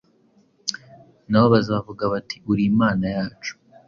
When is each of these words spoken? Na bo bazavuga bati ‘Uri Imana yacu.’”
Na 1.29 1.39
bo 1.41 1.47
bazavuga 1.55 2.03
bati 2.13 2.35
‘Uri 2.51 2.63
Imana 2.71 3.05
yacu.’” 3.15 3.53